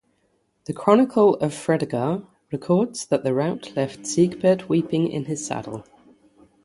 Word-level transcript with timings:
The 0.65 0.73
"Chronicle 0.73 1.35
of 1.35 1.53
Fredegar" 1.53 2.23
records 2.51 3.05
that 3.05 3.23
the 3.23 3.35
rout 3.35 3.75
left 3.75 4.07
Sigebert 4.07 4.67
weeping 4.67 5.07
in 5.07 5.25
his 5.25 5.45
saddle. 5.45 5.83